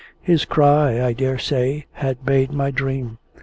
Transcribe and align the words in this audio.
(His 0.23 0.45
cry, 0.45 0.99
I 1.05 1.13
dare 1.13 1.37
say, 1.37 1.85
had 1.91 2.25
made 2.25 2.51
my 2.51 2.71
dream.) 2.71 3.19